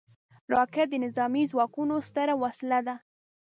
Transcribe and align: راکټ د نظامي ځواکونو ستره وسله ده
راکټ 0.53 0.87
د 0.91 0.95
نظامي 1.05 1.43
ځواکونو 1.51 1.95
ستره 2.07 2.33
وسله 2.43 2.79
ده 2.87 2.95